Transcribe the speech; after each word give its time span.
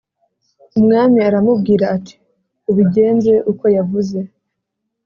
Umwami 0.79 1.17
aramubwira 1.27 1.85
ati 1.95 2.15
“Ubigenze 2.69 3.33
uko 3.51 3.65
yavuze 3.77 4.17